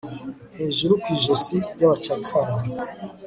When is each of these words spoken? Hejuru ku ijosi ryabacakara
Hejuru 0.59 0.93
ku 1.01 1.07
ijosi 1.17 1.55
ryabacakara 1.73 2.53